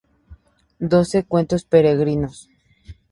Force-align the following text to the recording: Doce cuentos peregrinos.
Doce 0.91 1.17
cuentos 1.31 1.63
peregrinos. 1.73 2.37